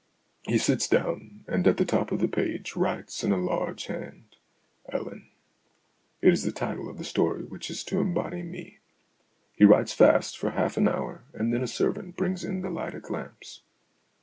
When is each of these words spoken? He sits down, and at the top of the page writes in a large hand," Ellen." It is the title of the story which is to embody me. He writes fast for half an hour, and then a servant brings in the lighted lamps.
He 0.47 0.57
sits 0.57 0.87
down, 0.87 1.45
and 1.47 1.67
at 1.67 1.77
the 1.77 1.85
top 1.85 2.11
of 2.11 2.21
the 2.21 2.27
page 2.27 2.75
writes 2.75 3.23
in 3.23 3.31
a 3.31 3.37
large 3.37 3.85
hand," 3.85 4.35
Ellen." 4.91 5.29
It 6.23 6.33
is 6.33 6.41
the 6.41 6.51
title 6.51 6.89
of 6.89 6.97
the 6.97 7.03
story 7.03 7.43
which 7.43 7.69
is 7.69 7.83
to 7.83 7.99
embody 7.99 8.41
me. 8.41 8.79
He 9.53 9.63
writes 9.63 9.93
fast 9.93 10.39
for 10.39 10.49
half 10.53 10.75
an 10.75 10.87
hour, 10.87 11.25
and 11.35 11.53
then 11.53 11.61
a 11.61 11.67
servant 11.67 12.15
brings 12.17 12.43
in 12.43 12.61
the 12.63 12.71
lighted 12.71 13.11
lamps. 13.11 13.61